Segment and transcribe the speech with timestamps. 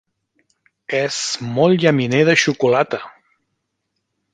[1.01, 1.19] És
[1.59, 3.05] molt llaminer de xocolata.